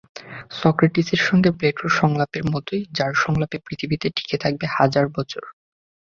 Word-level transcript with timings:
সক্রেটিসের 0.53 1.21
সঙ্গে 1.27 1.49
প্লেটোর 1.51 1.91
সংলাপের 1.91 2.43
মতোই 2.45 2.81
যাঁর 2.91 3.13
সংলাপ 3.15 3.51
পৃথিবীতে 3.65 4.07
টিকে 4.09 4.37
থাকবে 4.37 4.65
হাজার 4.77 5.05
বছর। 5.17 5.43